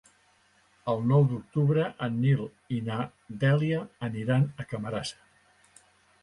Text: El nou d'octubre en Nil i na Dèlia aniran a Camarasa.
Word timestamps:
El 0.93 1.01
nou 1.09 1.27
d'octubre 1.33 1.83
en 2.05 2.17
Nil 2.23 2.41
i 2.77 2.79
na 2.87 2.97
Dèlia 3.45 3.83
aniran 4.09 4.49
a 4.65 4.67
Camarasa. 4.73 5.87